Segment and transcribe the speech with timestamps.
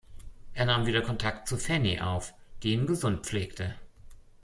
[0.55, 3.75] Er nahm wieder Kontakt zu Fanny auf, die ihn gesund pflegte.